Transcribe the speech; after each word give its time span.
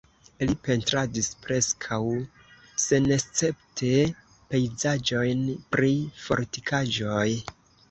Li 0.43 0.53
pentradis 0.67 1.27
preskaŭ 1.43 1.99
senescepte 2.87 3.93
pejzaĝojn 4.55 5.47
pri 5.77 5.93
fortikaĵoj. 6.27 7.31